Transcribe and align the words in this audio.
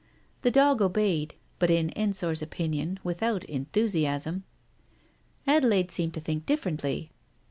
The 0.41 0.49
dog 0.49 0.81
obeyed, 0.81 1.35
but 1.59 1.69
in 1.69 1.91
Ensor's 1.91 2.41
opinion, 2.41 2.97
without 3.03 3.43
enthusiasm. 3.45 4.45
Adelaide 5.45 5.91
seemed 5.91 6.15
to 6.15 6.19
think 6.19 6.47
differently. 6.47 7.11